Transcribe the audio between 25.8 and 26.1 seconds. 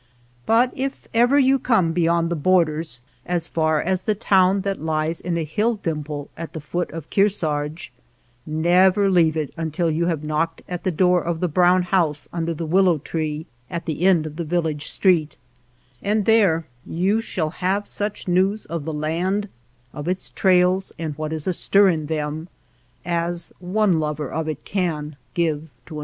to another.